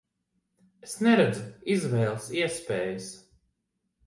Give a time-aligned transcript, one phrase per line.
[0.87, 1.43] Es neredzu
[1.75, 3.13] izvēles iespējas.